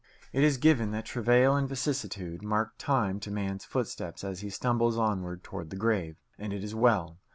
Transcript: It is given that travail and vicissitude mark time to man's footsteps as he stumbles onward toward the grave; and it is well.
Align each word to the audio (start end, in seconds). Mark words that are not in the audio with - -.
It 0.33 0.43
is 0.43 0.57
given 0.57 0.89
that 0.93 1.05
travail 1.05 1.55
and 1.55 1.69
vicissitude 1.69 2.41
mark 2.41 2.71
time 2.79 3.19
to 3.19 3.29
man's 3.29 3.65
footsteps 3.65 4.23
as 4.23 4.39
he 4.39 4.49
stumbles 4.49 4.97
onward 4.97 5.43
toward 5.43 5.69
the 5.69 5.75
grave; 5.75 6.15
and 6.39 6.51
it 6.51 6.63
is 6.63 6.73
well. 6.73 7.19